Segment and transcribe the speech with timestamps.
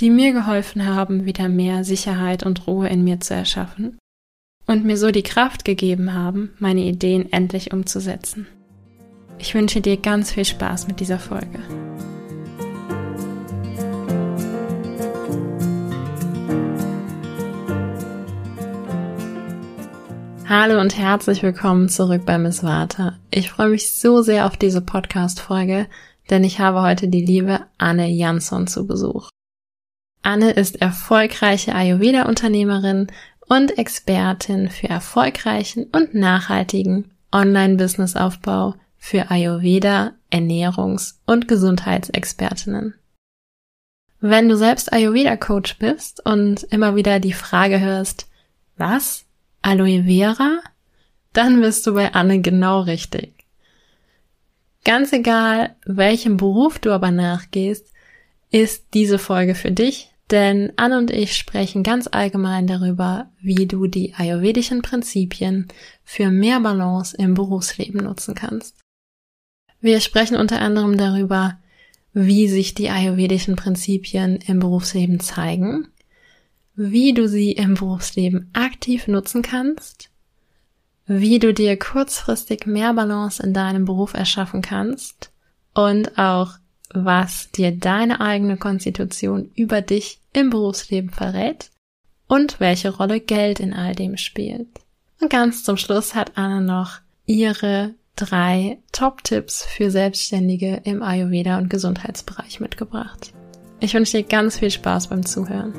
[0.00, 3.98] die mir geholfen haben, wieder mehr Sicherheit und Ruhe in mir zu erschaffen
[4.66, 8.46] und mir so die Kraft gegeben haben, meine Ideen endlich umzusetzen.
[9.38, 11.60] Ich wünsche dir ganz viel Spaß mit dieser Folge.
[20.46, 23.18] Hallo und herzlich willkommen zurück bei Miss Vata.
[23.30, 25.88] Ich freue mich so sehr auf diese Podcast-Folge,
[26.30, 29.30] denn ich habe heute die liebe Anne Jansson zu Besuch.
[30.24, 33.08] Anne ist erfolgreiche Ayurveda-Unternehmerin
[33.46, 42.94] und Expertin für erfolgreichen und nachhaltigen Online-Business-Aufbau für Ayurveda, Ernährungs- und Gesundheitsexpertinnen.
[44.20, 48.26] Wenn du selbst Ayurveda-Coach bist und immer wieder die Frage hörst,
[48.78, 49.26] was?
[49.60, 50.60] Aloe Vera?
[51.34, 53.34] Dann bist du bei Anne genau richtig.
[54.86, 57.92] Ganz egal, welchem Beruf du aber nachgehst,
[58.50, 63.86] ist diese Folge für dich, denn Anne und ich sprechen ganz allgemein darüber, wie du
[63.86, 65.68] die ayurvedischen Prinzipien
[66.02, 68.80] für mehr Balance im Berufsleben nutzen kannst.
[69.80, 71.58] Wir sprechen unter anderem darüber,
[72.14, 75.88] wie sich die ayurvedischen Prinzipien im Berufsleben zeigen,
[76.74, 80.10] wie du sie im Berufsleben aktiv nutzen kannst,
[81.06, 85.32] wie du dir kurzfristig mehr Balance in deinem Beruf erschaffen kannst
[85.74, 86.52] und auch
[86.94, 91.70] was dir deine eigene Konstitution über dich im Berufsleben verrät
[92.26, 94.68] und welche Rolle Geld in all dem spielt.
[95.20, 101.68] Und ganz zum Schluss hat Anne noch ihre drei Top-Tipps für Selbstständige im Ayurveda und
[101.68, 103.32] Gesundheitsbereich mitgebracht.
[103.80, 105.74] Ich wünsche dir ganz viel Spaß beim Zuhören.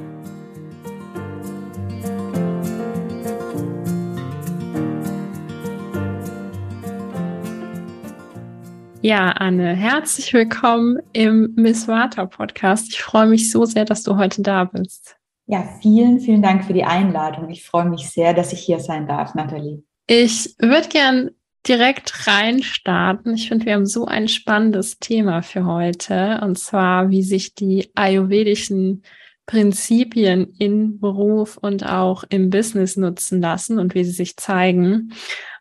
[9.05, 12.89] Ja, Anne, herzlich willkommen im Miss Vata Podcast.
[12.89, 15.15] Ich freue mich so sehr, dass du heute da bist.
[15.45, 17.51] Ja, vielen, vielen Dank für die Einladung.
[17.51, 19.83] Ich freue mich sehr, dass ich hier sein darf, Nathalie.
[20.07, 21.29] Ich würde gern
[21.67, 23.35] direkt reinstarten.
[23.35, 27.91] Ich finde, wir haben so ein spannendes Thema für heute, und zwar, wie sich die
[27.93, 29.03] ayurvedischen
[29.45, 35.13] Prinzipien in Beruf und auch im Business nutzen lassen und wie sie sich zeigen.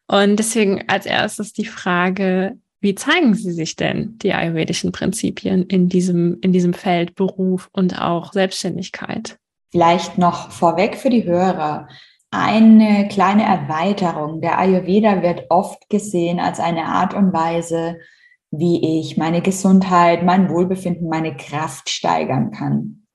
[0.07, 5.89] Und deswegen als erstes die Frage, wie zeigen sie sich denn, die ayurvedischen Prinzipien in
[5.89, 9.39] diesem, in diesem Feld Beruf und auch Selbstständigkeit?
[9.73, 11.89] Vielleicht noch vorweg für die Hörer.
[12.31, 14.43] Eine kleine Erweiterung.
[14.43, 17.97] Der Ayurveda wird oft gesehen als eine Art und Weise,
[18.51, 23.07] wie ich meine Gesundheit, mein Wohlbefinden, meine Kraft steigern kann.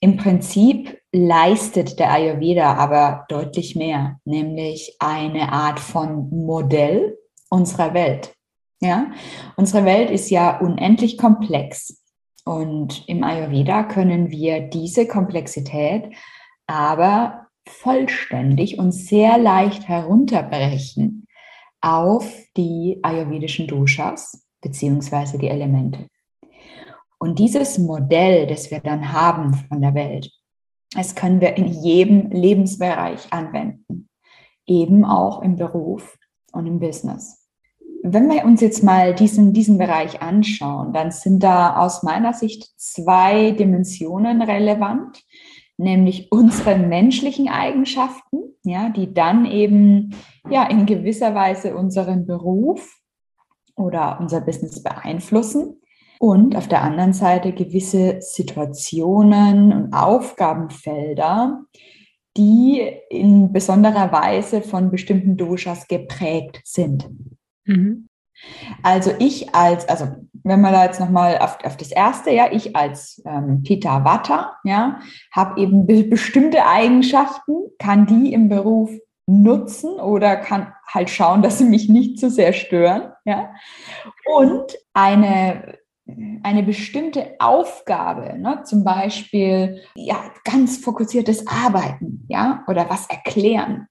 [0.00, 7.16] Im Prinzip leistet der Ayurveda aber deutlich mehr, nämlich eine Art von Modell
[7.50, 8.34] unserer Welt.
[8.80, 9.10] Ja,
[9.56, 12.02] unsere Welt ist ja unendlich komplex.
[12.44, 16.10] Und im Ayurveda können wir diese Komplexität
[16.66, 21.26] aber vollständig und sehr leicht herunterbrechen
[21.80, 26.06] auf die ayurvedischen Doshas beziehungsweise die Elemente.
[27.18, 30.30] Und dieses Modell, das wir dann haben von der Welt,
[30.92, 34.08] das können wir in jedem Lebensbereich anwenden,
[34.66, 36.18] eben auch im Beruf
[36.52, 37.39] und im Business.
[38.02, 42.70] Wenn wir uns jetzt mal diesen, diesen Bereich anschauen, dann sind da aus meiner Sicht
[42.78, 45.22] zwei Dimensionen relevant,
[45.76, 50.14] nämlich unsere menschlichen Eigenschaften, ja, die dann eben
[50.48, 53.00] ja in gewisser Weise unseren Beruf
[53.76, 55.80] oder unser Business beeinflussen
[56.18, 61.62] und auf der anderen Seite gewisse Situationen und Aufgabenfelder,
[62.36, 67.08] die in besonderer Weise von bestimmten Doshas geprägt sind.
[67.70, 68.08] Mhm.
[68.82, 70.08] Also ich als, also
[70.44, 74.56] wenn man da jetzt nochmal auf, auf das erste, ja, ich als ähm, Peter Watter,
[74.64, 75.00] ja,
[75.32, 78.90] habe eben be bestimmte Eigenschaften, kann die im Beruf
[79.26, 83.52] nutzen oder kann halt schauen, dass sie mich nicht zu sehr stören, ja.
[84.24, 85.78] Und eine
[86.42, 93.86] eine bestimmte Aufgabe, ne, zum Beispiel ja, ganz fokussiertes Arbeiten, ja, oder was erklären,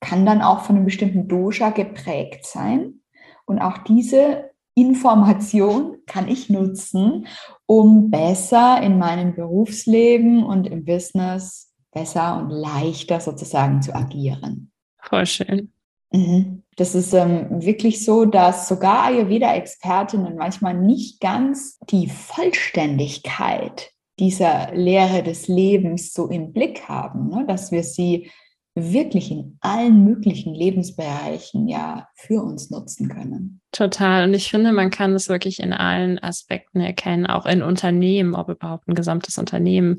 [0.00, 3.01] kann dann auch von einem bestimmten Dosha geprägt sein.
[3.46, 7.26] Und auch diese Information kann ich nutzen,
[7.66, 14.72] um besser in meinem Berufsleben und im Business besser und leichter sozusagen zu agieren.
[14.98, 15.72] Voll schön.
[16.12, 16.62] Mhm.
[16.76, 25.22] Das ist ähm, wirklich so, dass sogar Ayurveda-Expertinnen manchmal nicht ganz die Vollständigkeit dieser Lehre
[25.22, 27.44] des Lebens so im Blick haben, ne?
[27.46, 28.30] dass wir sie
[28.74, 33.60] wirklich in allen möglichen Lebensbereichen ja für uns nutzen können.
[33.70, 34.24] Total.
[34.24, 38.48] Und ich finde, man kann es wirklich in allen Aspekten erkennen, auch in Unternehmen, ob
[38.48, 39.98] überhaupt ein gesamtes Unternehmen,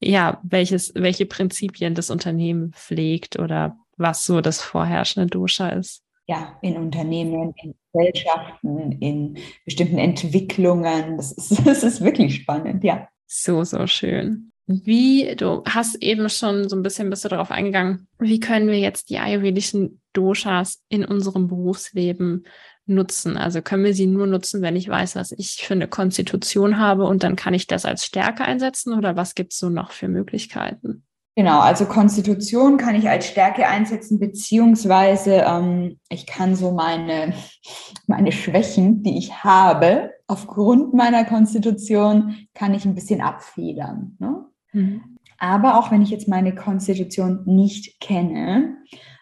[0.00, 6.02] ja, welches, welche Prinzipien das Unternehmen pflegt oder was so das vorherrschende Dosha ist.
[6.26, 11.16] Ja, in Unternehmen, in Gesellschaften, in bestimmten Entwicklungen.
[11.16, 13.08] Das ist, das ist wirklich spannend, ja.
[13.26, 14.52] So, so schön.
[14.68, 18.78] Wie, du hast eben schon so ein bisschen bist du darauf eingegangen, wie können wir
[18.78, 22.46] jetzt die ayurvedischen Doshas in unserem Berufsleben
[22.84, 23.36] nutzen?
[23.36, 27.04] Also können wir sie nur nutzen, wenn ich weiß, was ich für eine Konstitution habe
[27.04, 30.08] und dann kann ich das als Stärke einsetzen oder was gibt es so noch für
[30.08, 31.04] Möglichkeiten?
[31.36, 37.34] Genau, also Konstitution kann ich als Stärke einsetzen, beziehungsweise ähm, ich kann so meine,
[38.08, 44.16] meine Schwächen, die ich habe, aufgrund meiner Konstitution, kann ich ein bisschen abfedern.
[44.18, 44.46] Ne?
[44.76, 45.16] Mhm.
[45.38, 48.76] Aber auch wenn ich jetzt meine Konstitution nicht kenne,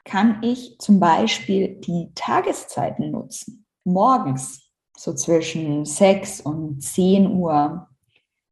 [0.05, 3.65] kann ich zum Beispiel die Tageszeiten nutzen.
[3.85, 7.89] Morgens, so zwischen 6 und 10 Uhr,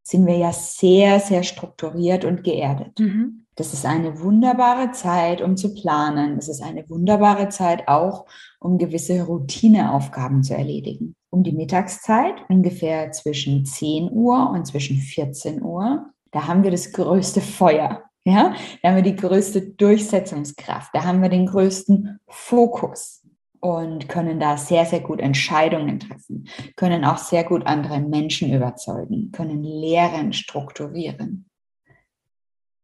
[0.03, 2.99] sind wir ja sehr, sehr strukturiert und geerdet.
[2.99, 3.47] Mhm.
[3.55, 6.37] Das ist eine wunderbare Zeit, um zu planen.
[6.37, 8.27] Das ist eine wunderbare Zeit auch,
[8.59, 11.15] um gewisse Routineaufgaben zu erledigen.
[11.31, 16.93] Um die Mittagszeit, ungefähr zwischen 10 Uhr und zwischen 14 Uhr, da haben wir das
[16.93, 18.03] größte Feuer.
[18.25, 23.27] Ja, da haben wir die größte Durchsetzungskraft, da haben wir den größten Fokus
[23.59, 29.33] und können da sehr, sehr gut Entscheidungen treffen, können auch sehr gut andere Menschen überzeugen,
[29.33, 31.49] können Lehren strukturieren.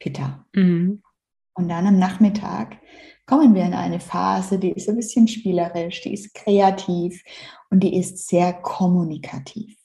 [0.00, 0.44] Pitta.
[0.54, 1.02] Mhm.
[1.54, 2.78] Und dann am Nachmittag
[3.26, 7.22] kommen wir in eine Phase, die ist ein bisschen spielerisch, die ist kreativ
[7.70, 9.76] und die ist sehr kommunikativ.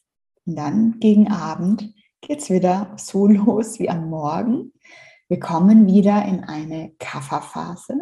[0.45, 4.73] Und dann gegen Abend geht es wieder so los wie am Morgen.
[5.27, 7.93] Wir kommen wieder in eine Kafferphase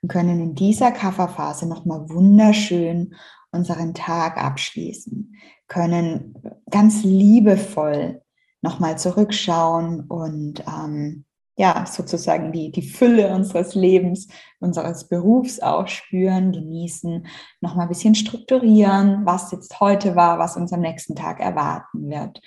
[0.00, 3.14] und können in dieser Kafferphase nochmal wunderschön
[3.50, 5.34] unseren Tag abschließen,
[5.68, 6.34] können
[6.70, 8.22] ganz liebevoll
[8.62, 11.24] nochmal zurückschauen und ähm,
[11.56, 14.28] ja, sozusagen die, die Fülle unseres Lebens,
[14.58, 17.26] unseres Berufs auch spüren, genießen,
[17.60, 22.40] nochmal ein bisschen strukturieren, was jetzt heute war, was uns am nächsten Tag erwarten wird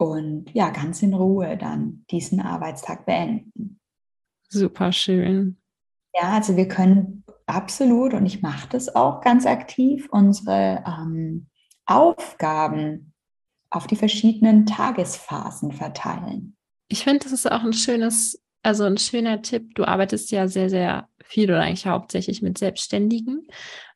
[0.00, 3.78] und ja, ganz in Ruhe dann diesen Arbeitstag beenden.
[4.48, 5.58] Super schön.
[6.14, 11.48] Ja, also wir können absolut, und ich mache das auch ganz aktiv, unsere ähm,
[11.84, 13.12] Aufgaben
[13.68, 16.56] auf die verschiedenen Tagesphasen verteilen.
[16.88, 19.74] Ich finde, das ist auch ein schönes, also ein schöner Tipp.
[19.74, 23.46] Du arbeitest ja sehr, sehr viel oder eigentlich hauptsächlich mit Selbstständigen,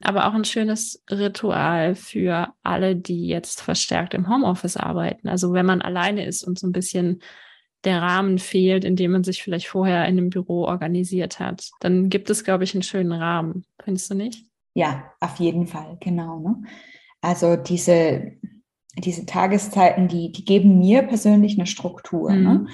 [0.00, 5.28] aber auch ein schönes Ritual für alle, die jetzt verstärkt im Homeoffice arbeiten.
[5.28, 7.20] Also wenn man alleine ist und so ein bisschen
[7.82, 12.08] der Rahmen fehlt, in dem man sich vielleicht vorher in einem Büro organisiert hat, dann
[12.08, 13.64] gibt es, glaube ich, einen schönen Rahmen.
[13.82, 14.46] Findest du nicht?
[14.72, 16.38] Ja, auf jeden Fall, genau.
[16.38, 16.62] Ne?
[17.20, 18.32] Also diese,
[18.96, 22.32] diese Tageszeiten, die, die geben mir persönlich eine Struktur.
[22.32, 22.36] Ne?
[22.36, 22.64] Mhm.
[22.64, 22.66] Ne?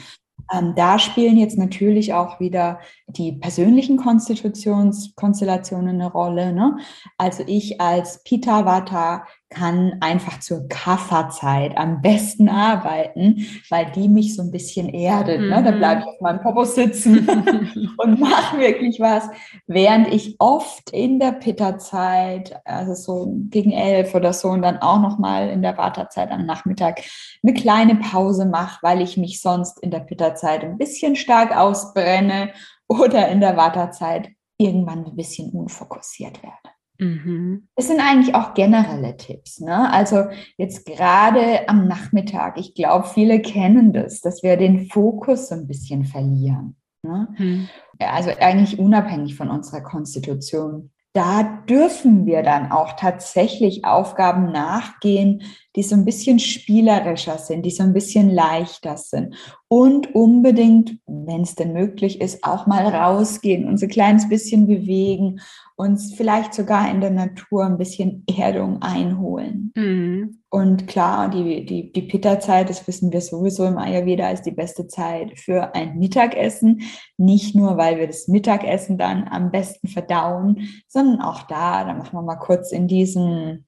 [0.53, 6.53] Ähm, da spielen jetzt natürlich auch wieder die persönlichen Konstitutionskonstellationen eine Rolle.
[6.53, 6.79] Ne?
[7.19, 14.43] Also ich als Pita-Vata kann einfach zur Kafferzeit am besten arbeiten, weil die mich so
[14.43, 15.41] ein bisschen erdet.
[15.41, 15.49] Mhm.
[15.49, 15.63] Ne?
[15.65, 17.29] Da bleibe ich auf meinem Popo sitzen
[17.99, 19.29] und mache wirklich was,
[19.67, 25.01] während ich oft in der Pitta-Zeit, also so gegen elf oder so und dann auch
[25.01, 27.01] nochmal in der Vata-Zeit am Nachmittag
[27.43, 32.53] eine kleine Pause mache, weil ich mich sonst in der Pitta-Zeit ein bisschen stark ausbrenne
[32.87, 36.70] oder in der Vata-Zeit irgendwann ein bisschen unfokussiert werde.
[37.01, 37.69] Mhm.
[37.77, 39.61] Es sind eigentlich auch generelle Tipps.
[39.61, 39.91] Ne?
[39.93, 40.25] Also
[40.57, 45.67] jetzt gerade am Nachmittag, ich glaube, viele kennen das, dass wir den Fokus so ein
[45.67, 46.77] bisschen verlieren.
[47.03, 47.29] Ne?
[47.39, 47.69] Mhm.
[47.99, 50.91] Also eigentlich unabhängig von unserer Konstitution.
[51.13, 55.43] Da dürfen wir dann auch tatsächlich Aufgaben nachgehen,
[55.75, 59.35] die so ein bisschen spielerischer sind, die so ein bisschen leichter sind.
[59.67, 65.41] Und unbedingt, wenn es denn möglich ist, auch mal rausgehen, uns ein kleines bisschen bewegen
[65.81, 69.73] uns vielleicht sogar in der Natur ein bisschen Erdung einholen.
[69.75, 70.43] Mhm.
[70.51, 74.87] Und klar, die, die, die Pitta-Zeit, das wissen wir sowieso im Ayurveda, ist die beste
[74.89, 76.83] Zeit für ein Mittagessen.
[77.17, 82.13] Nicht nur, weil wir das Mittagessen dann am besten verdauen, sondern auch da, da machen
[82.13, 83.67] wir mal kurz in diesen,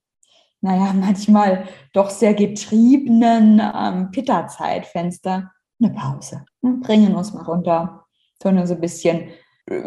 [0.61, 1.65] naja, manchmal
[1.95, 5.51] doch sehr getriebenen ähm, Pitta-Zeitfenster
[5.83, 6.45] eine Pause.
[6.61, 8.03] Und bringen uns mal runter
[8.43, 9.29] sondern so ein bisschen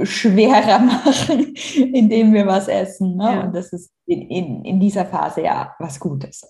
[0.04, 3.18] schwerer machen, indem wir was essen.
[3.18, 3.24] Ne?
[3.24, 3.44] Ja.
[3.44, 6.42] Und das ist in, in, in dieser Phase ja was Gutes.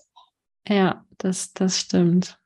[0.68, 2.38] Ja, das, das stimmt.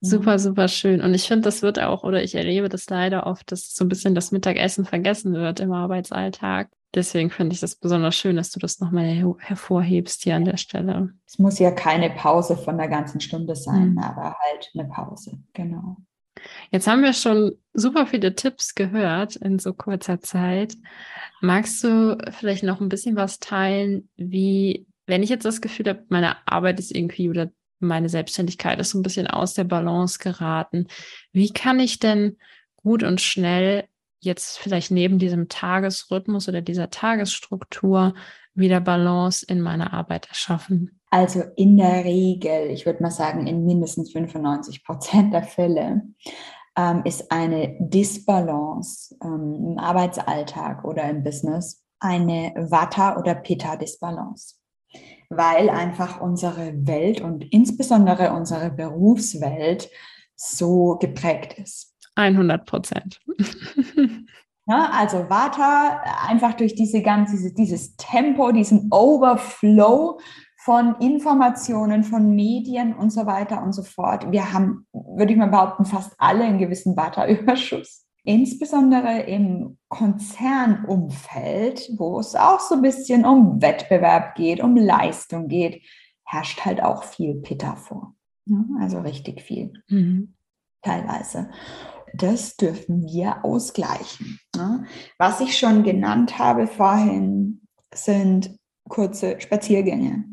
[0.00, 1.00] Super, super schön.
[1.00, 3.88] Und ich finde, das wird auch, oder ich erlebe das leider oft, dass so ein
[3.88, 6.70] bisschen das Mittagessen vergessen wird im Arbeitsalltag.
[6.92, 10.56] Deswegen finde ich das besonders schön, dass du das nochmal her hervorhebst hier an der
[10.56, 11.12] Stelle.
[11.24, 13.98] Es muss ja keine Pause von der ganzen Stunde sein, mhm.
[13.98, 15.98] aber halt eine Pause, genau.
[16.70, 20.74] Jetzt haben wir schon super viele Tipps gehört in so kurzer Zeit.
[21.40, 26.04] Magst du vielleicht noch ein bisschen was teilen, wie, wenn ich jetzt das Gefühl habe,
[26.08, 30.86] meine Arbeit ist irgendwie oder meine Selbstständigkeit ist so ein bisschen aus der Balance geraten.
[31.32, 32.36] Wie kann ich denn
[32.76, 33.84] gut und schnell
[34.20, 38.14] jetzt vielleicht neben diesem Tagesrhythmus oder dieser Tagesstruktur
[38.54, 41.00] wieder Balance in meiner Arbeit erschaffen?
[41.10, 46.02] Also in der Regel, ich würde mal sagen, in mindestens 95 Prozent der Fälle
[46.76, 54.60] ähm, ist eine Disbalance ähm, im Arbeitsalltag oder im Business eine Vata- oder Pitta-Disbalance
[55.30, 59.88] weil einfach unsere Welt und insbesondere unsere Berufswelt
[60.34, 61.94] so geprägt ist.
[62.16, 63.20] 100 Prozent.
[64.70, 70.20] Ja, also Vata, einfach durch diese ganze, dieses, Tempo, diesen Overflow
[70.58, 74.30] von Informationen, von Medien und so weiter und so fort.
[74.30, 78.06] Wir haben, würde ich mal behaupten, fast alle einen gewissen Vata-Überschuss.
[78.22, 85.82] Insbesondere im Konzernumfeld, wo es auch so ein bisschen um Wettbewerb geht, um Leistung geht,
[86.24, 88.14] herrscht halt auch viel Pitta vor.
[88.78, 90.36] Also richtig viel, mhm.
[90.82, 91.50] teilweise.
[92.14, 94.38] Das dürfen wir ausgleichen.
[95.18, 97.62] Was ich schon genannt habe vorhin,
[97.94, 98.56] sind
[98.88, 100.24] kurze Spaziergänge.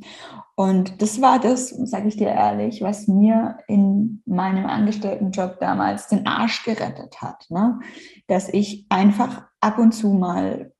[0.55, 6.25] Und das war das, sage ich dir ehrlich, was mir in meinem Angestelltenjob damals den
[6.25, 7.45] Arsch gerettet hat.
[7.49, 7.79] Ne?
[8.25, 10.73] Dass ich einfach ab und zu mal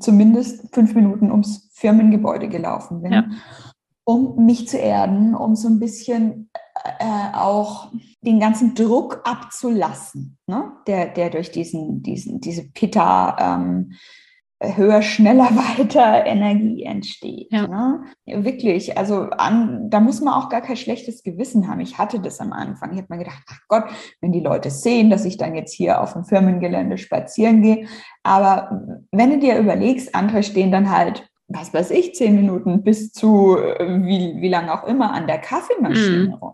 [0.00, 3.24] zumindest fünf Minuten ums Firmengebäude gelaufen bin, ja.
[4.04, 6.50] um mich zu erden, um so ein bisschen
[6.98, 10.72] äh, auch den ganzen Druck abzulassen, ne?
[10.86, 13.92] der, der durch diesen, diesen, diese Pitta ähm,
[14.60, 15.44] höher, schneller,
[15.78, 17.48] weiter Energie entsteht.
[17.50, 17.66] Ja.
[17.66, 18.04] Ne?
[18.44, 21.80] Wirklich, also an, da muss man auch gar kein schlechtes Gewissen haben.
[21.80, 22.92] Ich hatte das am Anfang.
[22.92, 23.84] Ich habe mir gedacht, ach Gott,
[24.20, 27.86] wenn die Leute sehen, dass ich dann jetzt hier auf dem Firmengelände spazieren gehe.
[28.22, 28.82] Aber
[29.12, 33.56] wenn du dir überlegst, andere stehen dann halt, was weiß ich, zehn Minuten bis zu
[33.56, 36.34] äh, wie, wie lange auch immer an der Kaffeemaschine mhm.
[36.34, 36.52] rum.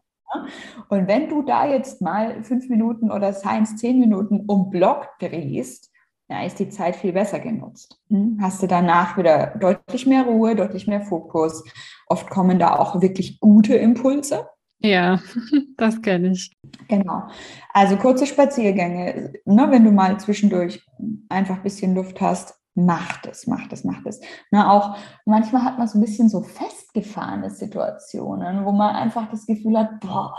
[0.89, 5.91] Und wenn du da jetzt mal fünf Minuten oder seien zehn Minuten um Block drehst,
[6.29, 8.01] ja, ist die Zeit viel besser genutzt.
[8.09, 8.39] Hm?
[8.41, 11.63] Hast du danach wieder deutlich mehr Ruhe, deutlich mehr Fokus.
[12.07, 14.49] Oft kommen da auch wirklich gute Impulse.
[14.81, 15.21] Ja,
[15.77, 16.53] das kenne ich.
[16.89, 17.29] Genau.
[17.73, 20.85] Also kurze Spaziergänge, ne, wenn du mal zwischendurch
[21.29, 24.21] einfach ein bisschen Luft hast, mach das, mach das, mach das.
[24.51, 29.47] Ne, auch manchmal hat man so ein bisschen so festgefahrene Situationen, wo man einfach das
[29.47, 30.37] Gefühl hat, boah,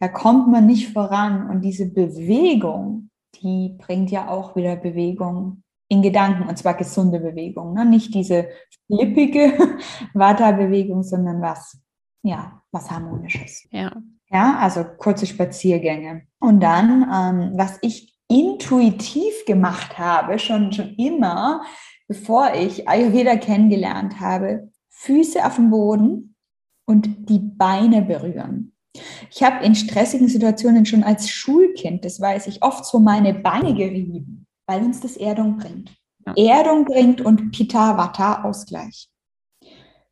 [0.00, 1.48] da kommt man nicht voran.
[1.48, 3.10] Und diese Bewegung,
[3.42, 7.86] die bringt ja auch wieder Bewegung in Gedanken und zwar gesunde Bewegung, ne?
[7.86, 8.48] nicht diese
[8.86, 9.54] flippige
[10.14, 11.80] Vata-Bewegung, sondern was,
[12.22, 13.66] ja, was harmonisches.
[13.70, 13.92] Ja.
[14.30, 16.26] Ja, also kurze Spaziergänge.
[16.38, 21.62] Und dann, ähm, was ich intuitiv gemacht habe, schon, schon immer,
[22.06, 26.34] bevor ich Ayurveda kennengelernt habe, Füße auf dem Boden
[26.86, 28.74] und die Beine berühren.
[29.30, 33.74] Ich habe in stressigen Situationen schon als Schulkind, das weiß ich, oft so meine Beine
[33.74, 35.94] gerieben, weil uns das Erdung bringt.
[36.36, 39.08] Erdung bringt und Pitta-Vata-Ausgleich.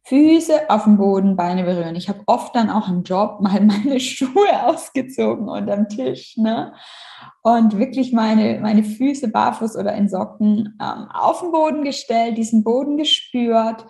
[0.07, 1.97] Füße auf dem Boden, Beine berühren.
[1.97, 6.37] Ich habe oft dann auch im Job mal meine Schuhe ausgezogen unterm Tisch.
[6.37, 6.73] Ne?
[7.43, 12.65] Und wirklich meine, meine Füße barfuß oder in Socken ähm, auf den Boden gestellt, diesen
[12.65, 13.87] Boden gespürt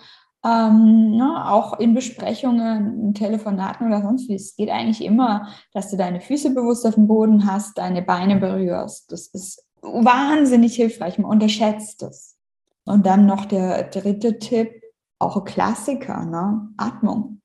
[0.46, 4.34] ähm, ne, auch in Besprechungen, in Telefonaten oder sonst wie.
[4.34, 8.36] Es geht eigentlich immer, dass du deine Füße bewusst auf dem Boden hast, deine Beine
[8.36, 9.10] berührst.
[9.10, 11.18] Das ist wahnsinnig hilfreich.
[11.18, 12.36] Man unterschätzt es.
[12.84, 14.70] Und dann noch der dritte Tipp,
[15.18, 16.68] auch ein Klassiker, ne?
[16.76, 17.40] Atmung.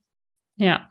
[0.56, 0.90] Ja.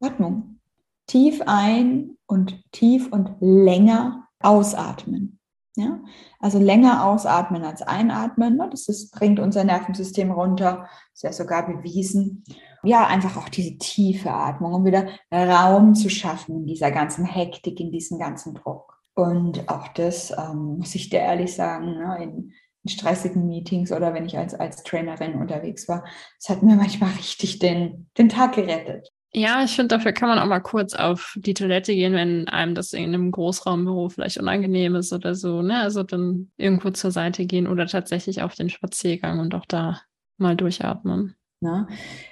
[0.00, 0.58] Atmung.
[1.06, 5.38] Tief ein und tief und länger ausatmen.
[5.76, 6.00] Ja?
[6.38, 8.56] Also länger ausatmen als einatmen.
[8.56, 8.68] Ne?
[8.70, 10.88] Das ist, bringt unser Nervensystem runter.
[11.14, 12.44] Ist ja sogar bewiesen.
[12.82, 17.78] Ja, einfach auch diese tiefe Atmung, um wieder Raum zu schaffen in dieser ganzen Hektik,
[17.80, 19.00] in diesem ganzen Druck.
[19.14, 22.22] Und auch das ähm, muss ich dir ehrlich sagen, ne?
[22.22, 22.52] in,
[22.84, 26.04] in stressigen Meetings oder wenn ich als, als Trainerin unterwegs war,
[26.38, 29.08] es hat mir manchmal richtig den, den Tag gerettet.
[29.34, 32.74] Ja, ich finde, dafür kann man auch mal kurz auf die Toilette gehen, wenn einem
[32.74, 35.62] das in einem Großraumbüro vielleicht unangenehm ist oder so.
[35.62, 35.78] Ne?
[35.78, 40.02] Also dann irgendwo zur Seite gehen oder tatsächlich auf den Spaziergang und auch da
[40.36, 41.34] mal durchatmen.
[41.60, 41.86] Ne?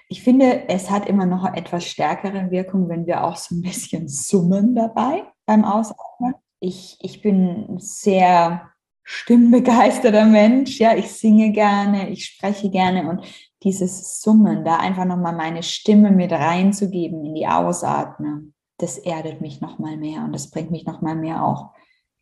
[0.08, 4.06] Ich finde, es hat immer noch etwas stärkere Wirkung, wenn wir auch so ein bisschen
[4.08, 6.34] summen dabei beim Ausatmen.
[6.58, 8.70] Ich, ich bin sehr
[9.12, 13.24] stimmbegeisterter Mensch, ja, ich singe gerne, ich spreche gerne und
[13.64, 19.60] dieses Summen, da einfach nochmal meine Stimme mit reinzugeben in die Ausatmung, das erdet mich
[19.60, 21.70] nochmal mehr und das bringt mich nochmal mehr auch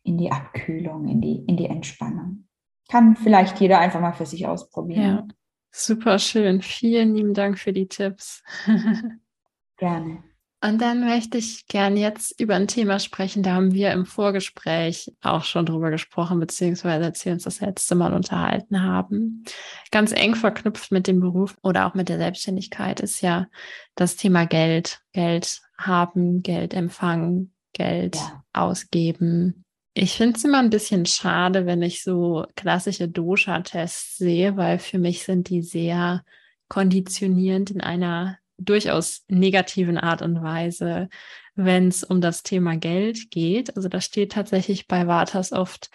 [0.03, 2.47] in die Abkühlung, in die, in die Entspannung.
[2.89, 5.03] Kann vielleicht jeder einfach mal für sich ausprobieren.
[5.03, 5.27] Ja.
[5.71, 6.63] Super schön.
[6.63, 8.41] Vielen lieben Dank für die Tipps.
[9.77, 10.23] Gerne.
[10.61, 13.43] Und dann möchte ich gerne jetzt über ein Thema sprechen.
[13.43, 17.95] Da haben wir im Vorgespräch auch schon drüber gesprochen, beziehungsweise als wir uns das letzte
[17.95, 19.45] Mal unterhalten haben.
[19.89, 23.47] Ganz eng verknüpft mit dem Beruf oder auch mit der Selbstständigkeit ist ja
[23.95, 24.99] das Thema Geld.
[25.13, 28.43] Geld haben, Geld empfangen, Geld ja.
[28.51, 29.63] ausgeben.
[29.93, 34.99] Ich finde es immer ein bisschen schade, wenn ich so klassische Dosha-Tests sehe, weil für
[34.99, 36.23] mich sind die sehr
[36.67, 41.09] konditionierend in einer durchaus negativen Art und Weise,
[41.55, 43.75] wenn es um das Thema Geld geht.
[43.75, 45.89] Also da steht tatsächlich bei Vatas oft,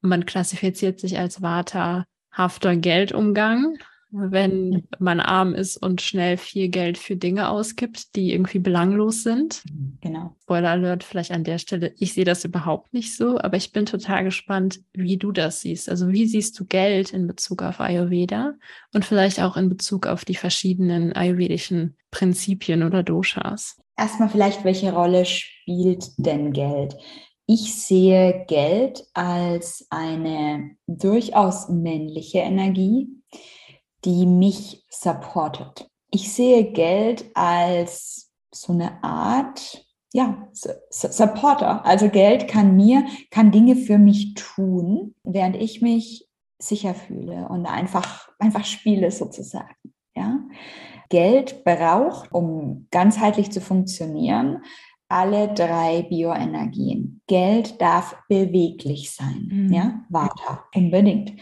[0.00, 3.78] man klassifiziert sich als Vata hafter Geldumgang
[4.10, 9.62] wenn man arm ist und schnell viel Geld für Dinge ausgibt, die irgendwie belanglos sind.
[10.00, 10.34] Genau.
[10.42, 11.92] Spoiler Alert vielleicht an der Stelle.
[11.98, 15.90] Ich sehe das überhaupt nicht so, aber ich bin total gespannt, wie du das siehst.
[15.90, 18.54] Also wie siehst du Geld in Bezug auf Ayurveda
[18.94, 23.76] und vielleicht auch in Bezug auf die verschiedenen ayurvedischen Prinzipien oder Doshas?
[23.96, 26.96] Erstmal vielleicht, welche Rolle spielt denn Geld?
[27.46, 33.08] Ich sehe Geld als eine durchaus männliche Energie,
[34.04, 35.88] die mich supportet.
[36.10, 40.48] Ich sehe Geld als so eine Art, ja,
[40.90, 41.84] Supporter.
[41.84, 47.66] Also Geld kann mir, kann Dinge für mich tun, während ich mich sicher fühle und
[47.66, 49.74] einfach, einfach spiele sozusagen.
[50.14, 50.40] Ja.
[51.08, 54.62] Geld braucht, um ganzheitlich zu funktionieren,
[55.08, 57.22] alle drei Bioenergien.
[57.26, 59.48] Geld darf beweglich sein.
[59.50, 59.72] Mhm.
[59.72, 61.32] Ja, Vata, unbedingt.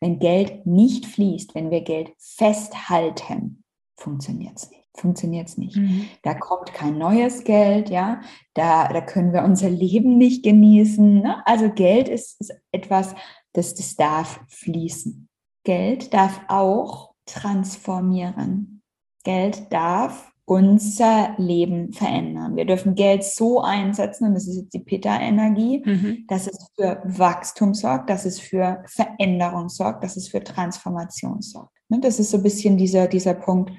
[0.00, 3.64] Wenn Geld nicht fließt, wenn wir Geld festhalten,
[3.96, 4.84] funktioniert es nicht.
[4.96, 5.76] Funktioniert es nicht.
[5.76, 6.06] Mhm.
[6.22, 8.20] Da kommt kein neues Geld, ja.
[8.54, 11.20] Da, da können wir unser Leben nicht genießen.
[11.20, 11.42] Ne?
[11.46, 13.14] Also Geld ist, ist etwas,
[13.52, 15.28] das, das darf fließen.
[15.64, 18.82] Geld darf auch transformieren.
[19.24, 22.56] Geld darf unser Leben verändern.
[22.56, 26.24] Wir dürfen Geld so einsetzen, und das ist jetzt die Pitta-Energie, mhm.
[26.28, 31.74] dass es für Wachstum sorgt, dass es für Veränderung sorgt, dass es für Transformation sorgt.
[31.88, 33.72] Ne, das ist so ein bisschen dieser, dieser Punkt,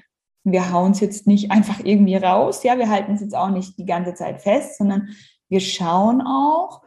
[0.44, 3.78] wir hauen es jetzt nicht einfach irgendwie raus, ja, wir halten es jetzt auch nicht
[3.78, 5.10] die ganze Zeit fest, sondern
[5.50, 6.82] wir schauen auch,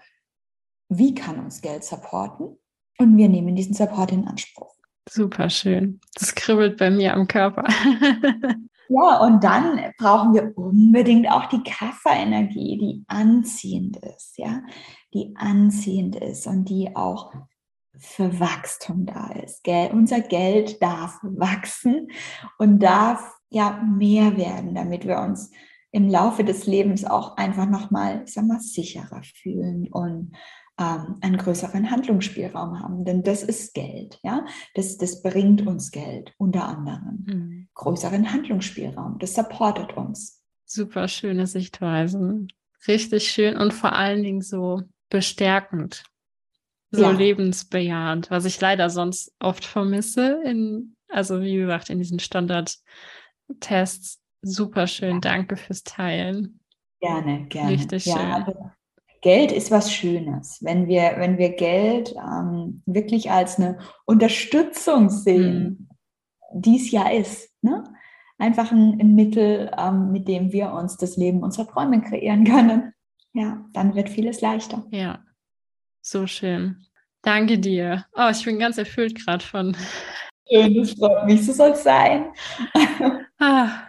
[0.89, 2.57] wie kann uns Geld supporten
[2.99, 4.75] und wir nehmen diesen Support in Anspruch.
[5.09, 6.01] Super schön.
[6.15, 7.65] Das kribbelt bei mir am Körper.
[8.89, 14.63] Ja, und dann brauchen wir unbedingt auch die Kafferenergie, die anziehend ist, ja,
[15.13, 17.33] die anziehend ist und die auch
[17.99, 19.63] für Wachstum da ist.
[19.65, 22.09] Geld, unser Geld darf wachsen
[22.59, 25.51] und darf ja mehr werden, damit wir uns
[25.91, 30.33] im Laufe des Lebens auch einfach nochmal, ich sag mal, sicherer fühlen und
[30.79, 33.05] ähm, einen größeren Handlungsspielraum haben.
[33.05, 34.47] Denn das ist Geld, ja.
[34.75, 37.25] Das, das bringt uns Geld, unter anderem.
[37.27, 37.69] Mhm.
[37.75, 39.19] Größeren Handlungsspielraum.
[39.19, 40.43] Das supportet uns.
[40.65, 42.47] Super schöne Sichtweise.
[42.87, 46.05] Richtig schön und vor allen Dingen so bestärkend.
[46.91, 47.11] So ja.
[47.11, 54.21] lebensbejahend, was ich leider sonst oft vermisse in, also wie gesagt, in diesen Standardtests.
[54.41, 55.17] Super schön.
[55.17, 55.21] Ja.
[55.21, 56.61] Danke fürs Teilen.
[57.01, 57.73] Gerne, gerne.
[57.73, 58.33] Richtig ja, schön.
[58.33, 58.71] Also
[59.21, 60.59] Geld ist was Schönes.
[60.63, 65.89] Wenn wir, wenn wir Geld ähm, wirklich als eine Unterstützung sehen,
[66.53, 66.61] mhm.
[66.61, 67.85] die es ja ist, ne?
[68.39, 72.93] einfach ein, ein Mittel, ähm, mit dem wir uns das Leben unserer Träume kreieren können,
[73.33, 74.85] ja, dann wird vieles leichter.
[74.91, 75.25] Ja,
[76.01, 76.85] so schön.
[77.23, 78.07] Danke dir.
[78.15, 79.77] Oh, ich bin ganz erfüllt gerade von.
[80.51, 82.29] Schön, das freut mich, so soll es sein.
[83.39, 83.88] ah.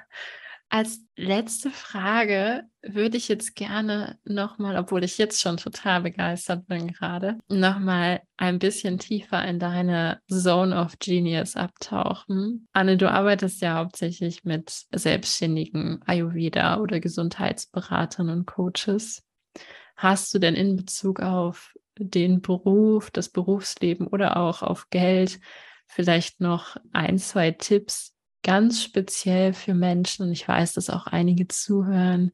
[0.71, 6.89] Als letzte Frage würde ich jetzt gerne nochmal, obwohl ich jetzt schon total begeistert bin
[6.89, 12.67] gerade, nochmal ein bisschen tiefer in deine Zone of Genius abtauchen.
[12.71, 19.23] Anne, du arbeitest ja hauptsächlich mit selbstständigen Ayurveda oder Gesundheitsberatern und Coaches.
[19.95, 25.39] Hast du denn in Bezug auf den Beruf, das Berufsleben oder auch auf Geld
[25.88, 28.15] vielleicht noch ein, zwei Tipps,
[28.50, 32.32] ganz speziell für Menschen, und ich weiß, dass auch einige zuhören,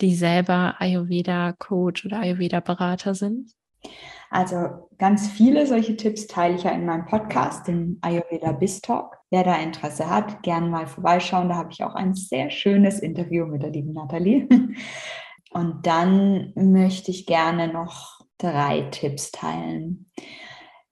[0.00, 3.52] die selber Ayurveda-Coach oder Ayurveda-Berater sind?
[4.30, 9.18] Also ganz viele solche Tipps teile ich ja in meinem Podcast, den Ayurveda Biz Talk.
[9.28, 11.50] Wer da Interesse hat, gerne mal vorbeischauen.
[11.50, 14.48] Da habe ich auch ein sehr schönes Interview mit der lieben Nathalie.
[15.50, 20.10] Und dann möchte ich gerne noch drei Tipps teilen.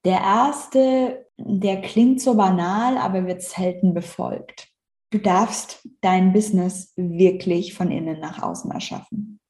[0.04, 4.68] Der erste, der klingt so banal, aber wird selten befolgt.
[5.10, 9.40] Du darfst dein Business wirklich von innen nach außen erschaffen.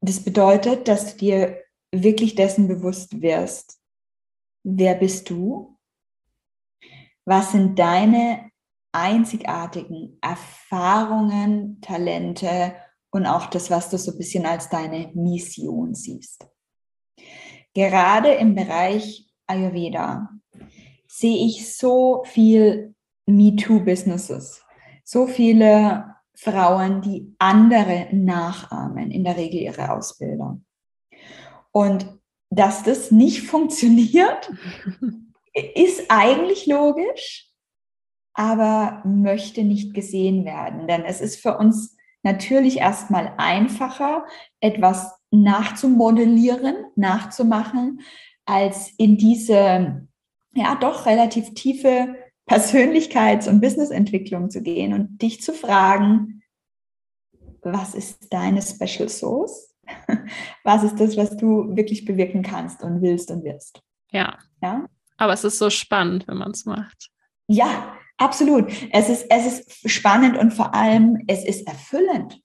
[0.00, 3.80] das bedeutet, dass du dir wirklich dessen bewusst wirst,
[4.62, 5.78] wer bist du?
[7.24, 8.50] Was sind deine
[8.92, 12.76] einzigartigen Erfahrungen, Talente
[13.10, 16.46] und auch das, was du so ein bisschen als deine Mission siehst?
[17.74, 20.30] Gerade im Bereich Ayurveda
[21.06, 22.94] sehe ich so viel
[23.26, 24.64] MeToo-Businesses,
[25.04, 30.60] so viele Frauen, die andere nachahmen, in der Regel ihre Ausbilder.
[31.72, 32.06] Und
[32.50, 34.50] dass das nicht funktioniert,
[35.74, 37.50] ist eigentlich logisch,
[38.34, 40.86] aber möchte nicht gesehen werden.
[40.86, 44.26] Denn es ist für uns natürlich erstmal einfacher,
[44.60, 48.00] etwas nachzumodellieren, nachzumachen,
[48.46, 50.08] als in diese,
[50.54, 52.16] ja, doch relativ tiefe
[52.48, 56.42] Persönlichkeits- und Businessentwicklung zu gehen und dich zu fragen,
[57.62, 59.74] was ist deine Special Sauce?
[60.64, 63.82] was ist das, was du wirklich bewirken kannst und willst und wirst.
[64.10, 64.38] Ja.
[64.62, 64.86] ja?
[65.16, 67.10] Aber es ist so spannend, wenn man es macht.
[67.48, 68.72] Ja, absolut.
[68.92, 72.40] Es ist, es ist spannend und vor allem, es ist erfüllend.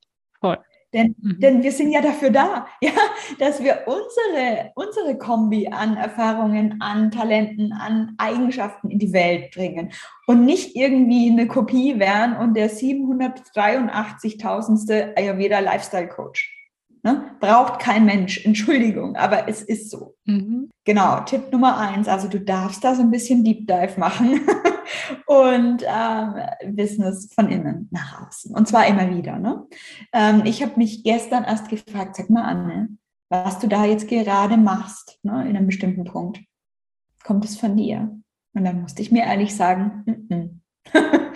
[0.94, 1.40] Denn, mhm.
[1.40, 2.92] denn wir sind ja dafür da, ja,
[3.40, 9.92] dass wir unsere, unsere Kombi an Erfahrungen, an Talenten, an Eigenschaften in die Welt bringen
[10.28, 15.18] und nicht irgendwie eine Kopie werden und der 783.000.
[15.18, 16.54] Ayurveda Lifestyle Coach.
[17.04, 17.36] Ne?
[17.40, 20.16] Braucht kein Mensch, Entschuldigung, aber es ist so.
[20.26, 20.70] Mhm.
[20.84, 24.42] Genau, Tipp Nummer eins, also du darfst da so ein bisschen Deep Dive machen
[25.26, 28.56] und ähm, Business von innen nach außen.
[28.56, 29.40] Und zwar immer wieder.
[29.40, 29.68] Ne?
[30.14, 32.90] Ähm, ich habe mich gestern erst gefragt, sag mal Anne,
[33.30, 36.42] was du da jetzt gerade machst, ne, in einem bestimmten Punkt,
[37.24, 38.14] kommt es von dir?
[38.54, 40.50] Und dann musste ich mir ehrlich sagen, mm -mm.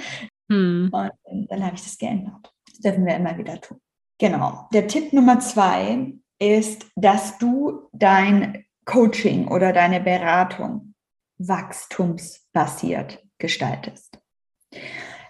[0.52, 0.90] hm.
[0.92, 2.54] und dann habe ich das geändert.
[2.68, 3.80] Das dürfen wir immer wieder tun.
[4.18, 4.68] Genau.
[4.74, 10.94] Der Tipp Nummer zwei ist, dass du dein Coaching oder deine Beratung
[11.38, 14.20] wachstumsbasiert gestaltest.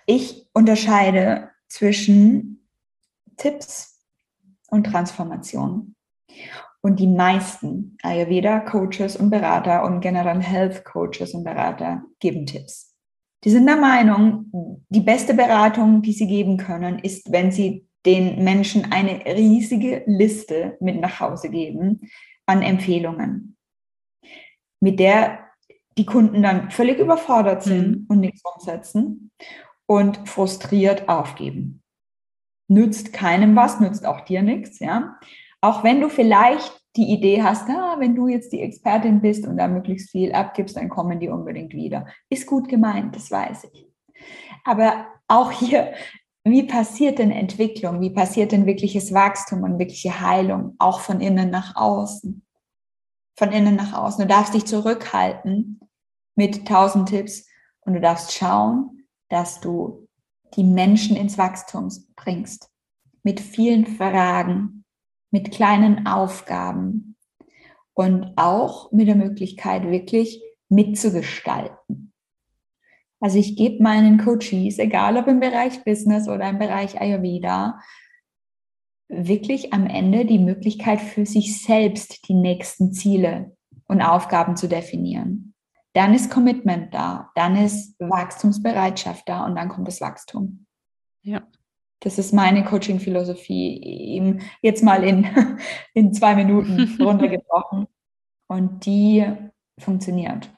[0.06, 2.68] Ich unterscheide zwischen
[3.38, 4.02] Tipps
[4.70, 5.96] und Transformation.
[6.82, 12.96] Und die meisten Ayurveda-Coaches und Berater und generell Health-Coaches und Berater geben Tipps.
[13.44, 18.44] Die sind der Meinung, die beste Beratung, die sie geben können, ist, wenn sie den
[18.44, 22.02] Menschen eine riesige Liste mit nach Hause geben
[22.46, 23.58] an Empfehlungen,
[24.80, 25.45] mit der
[25.98, 28.06] die Kunden dann völlig überfordert sind mhm.
[28.10, 29.32] und nichts umsetzen
[29.86, 31.82] und frustriert aufgeben.
[32.68, 35.18] Nützt keinem was, nützt auch dir nichts, ja.
[35.62, 39.58] Auch wenn du vielleicht die Idee hast, ah, wenn du jetzt die Expertin bist und
[39.58, 42.08] da möglichst viel abgibst, dann kommen die unbedingt wieder.
[42.30, 43.88] Ist gut gemeint, das weiß ich.
[44.64, 45.94] Aber auch hier
[46.48, 48.02] wie passiert denn Entwicklung?
[48.02, 50.76] Wie passiert denn wirkliches Wachstum und wirkliche Heilung?
[50.78, 52.45] Auch von innen nach außen.
[53.38, 54.22] Von innen nach außen.
[54.22, 55.80] Du darfst dich zurückhalten
[56.36, 57.48] mit tausend Tipps
[57.82, 60.08] und du darfst schauen, dass du
[60.56, 62.70] die Menschen ins Wachstum bringst.
[63.24, 64.86] Mit vielen Fragen,
[65.32, 67.16] mit kleinen Aufgaben
[67.94, 72.14] und auch mit der Möglichkeit, wirklich mitzugestalten.
[73.20, 77.80] Also ich gebe meinen Coaches, egal ob im Bereich Business oder im Bereich Ayurveda,
[79.08, 83.56] wirklich am Ende die Möglichkeit für sich selbst die nächsten Ziele
[83.88, 85.54] und Aufgaben zu definieren.
[85.94, 90.66] Dann ist Commitment da, dann ist Wachstumsbereitschaft da und dann kommt das Wachstum.
[91.22, 91.48] Ja.
[92.02, 95.28] Das ist meine Coaching-Philosophie, jetzt mal in,
[95.94, 97.88] in zwei Minuten runtergebrochen.
[98.48, 99.26] Und die
[99.80, 100.50] funktioniert.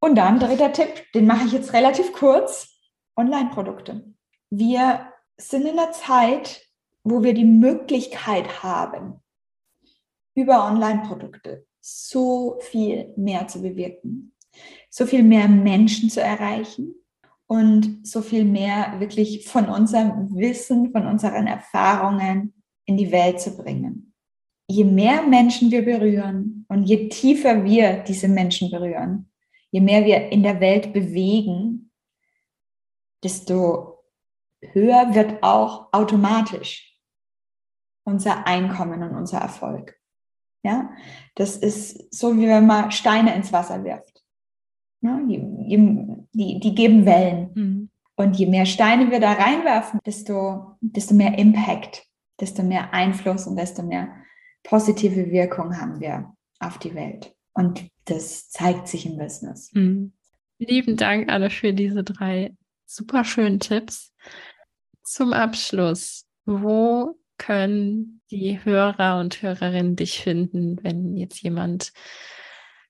[0.00, 2.80] Und dann dritter Tipp, den mache ich jetzt relativ kurz,
[3.16, 4.14] Online-Produkte.
[4.50, 6.65] Wir sind in einer Zeit,
[7.08, 9.20] wo wir die Möglichkeit haben,
[10.34, 14.34] über Online-Produkte so viel mehr zu bewirken,
[14.90, 16.96] so viel mehr Menschen zu erreichen
[17.46, 23.56] und so viel mehr wirklich von unserem Wissen, von unseren Erfahrungen in die Welt zu
[23.56, 24.12] bringen.
[24.68, 29.30] Je mehr Menschen wir berühren und je tiefer wir diese Menschen berühren,
[29.70, 31.92] je mehr wir in der Welt bewegen,
[33.22, 34.02] desto
[34.60, 36.95] höher wird auch automatisch
[38.06, 39.98] unser Einkommen und unser Erfolg.
[40.62, 40.90] Ja,
[41.34, 44.22] das ist so, wie wenn man Steine ins Wasser wirft.
[45.02, 45.38] Ja, die,
[46.32, 47.50] die, die geben Wellen.
[47.54, 47.90] Mhm.
[48.16, 52.06] Und je mehr Steine wir da reinwerfen, desto, desto mehr Impact,
[52.40, 54.08] desto mehr Einfluss und desto mehr
[54.62, 57.34] positive Wirkung haben wir auf die Welt.
[57.52, 59.70] Und das zeigt sich im Business.
[59.72, 60.12] Mhm.
[60.58, 64.14] Lieben Dank, alle, für diese drei super schönen Tipps.
[65.02, 71.92] Zum Abschluss, wo können die Hörer und Hörerinnen dich finden, wenn jetzt jemand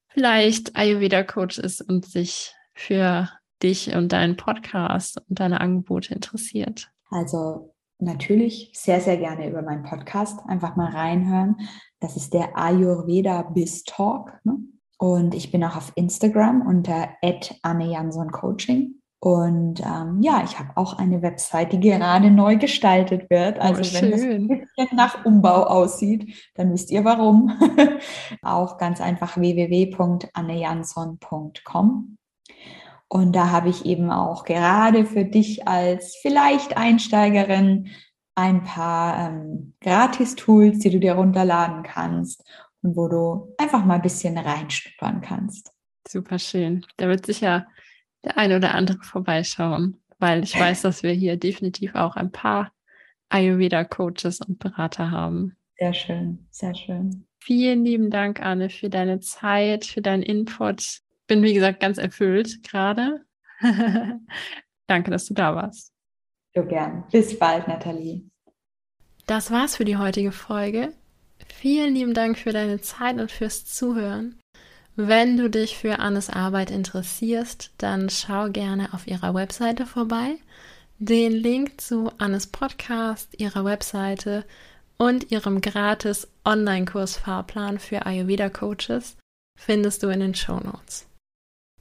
[0.09, 3.29] vielleicht Ayurveda-Coach ist und sich für
[3.63, 6.91] dich und deinen Podcast und deine Angebote interessiert?
[7.11, 11.57] Also natürlich sehr, sehr gerne über meinen Podcast einfach mal reinhören.
[12.01, 14.33] Das ist der Ayurveda Biz Talk.
[14.45, 14.59] Ne?
[14.99, 17.11] Und ich bin auch auf Instagram unter
[18.33, 18.96] Coaching.
[19.19, 23.57] Und ähm, ja, ich habe auch eine Website, die gerade neu gestaltet wird.
[23.59, 27.59] Oh, also oh, wenn das ein bisschen nach Umbau aussieht, dann wisst ihr warum.
[28.43, 32.19] auch ganz einfach www.annejansson.com.
[33.09, 37.89] Und da habe ich eben auch gerade für dich als vielleicht Einsteigerin
[38.35, 42.45] ein paar ähm, Gratis-Tools, die du dir runterladen kannst
[42.83, 45.73] und wo du einfach mal ein bisschen reinschnuppern kannst.
[46.07, 46.85] Super schön.
[46.99, 47.67] Da wird sicher
[48.27, 52.73] der eine oder andere vorbeischauen, weil ich weiß, dass wir hier definitiv auch ein paar
[53.29, 55.57] Ayurveda-Coaches und Berater haben.
[55.79, 57.27] Sehr schön, sehr schön.
[57.39, 61.01] Vielen lieben Dank, Anne, für deine Zeit, für deinen Input.
[61.27, 63.25] Bin, wie gesagt, ganz erfüllt gerade.
[64.87, 65.93] Danke, dass du da warst.
[66.55, 67.05] So gern.
[67.13, 68.23] Bis bald, Nathalie.
[69.27, 70.93] Das war's für die heutige Folge.
[71.49, 74.41] Vielen lieben Dank für deine Zeit und fürs Zuhören.
[74.99, 80.39] Wenn du dich für Annes Arbeit interessierst, dann schau gerne auf ihrer Webseite vorbei.
[80.99, 84.47] Den Link zu Annes Podcast, ihrer Webseite
[84.97, 89.19] und ihrem gratis Online-Kurs Fahrplan für Ayurveda Coaches
[89.59, 91.07] findest du in den Show Notes.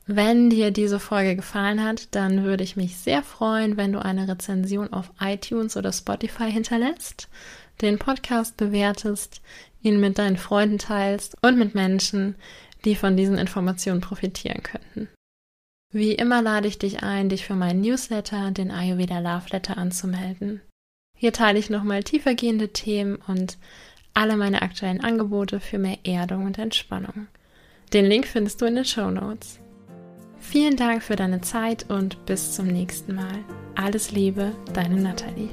[0.05, 4.27] Wenn dir diese Folge gefallen hat, dann würde ich mich sehr freuen, wenn du eine
[4.27, 7.29] Rezension auf iTunes oder Spotify hinterlässt,
[7.81, 9.41] den Podcast bewertest,
[9.81, 12.35] ihn mit deinen Freunden teilst und mit Menschen,
[12.85, 15.09] die von diesen Informationen profitieren könnten.
[15.91, 20.61] Wie immer lade ich dich ein, dich für meinen Newsletter, den Ayurveda Love Letter, anzumelden.
[21.17, 23.57] Hier teile ich nochmal tiefergehende Themen und
[24.13, 27.27] alle meine aktuellen Angebote für mehr Erdung und Entspannung.
[27.93, 29.59] Den Link findest du in den Show Notes.
[30.39, 33.43] Vielen Dank für deine Zeit und bis zum nächsten Mal.
[33.75, 35.49] Alles Liebe, deine Nathalie.